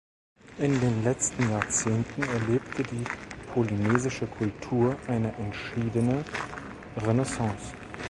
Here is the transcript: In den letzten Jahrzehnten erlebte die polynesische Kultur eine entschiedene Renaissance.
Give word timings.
In 0.57 0.79
den 0.81 1.03
letzten 1.03 1.47
Jahrzehnten 1.51 2.23
erlebte 2.23 2.81
die 2.81 3.03
polynesische 3.53 4.25
Kultur 4.25 4.97
eine 5.07 5.31
entschiedene 5.35 6.25
Renaissance. 6.97 7.71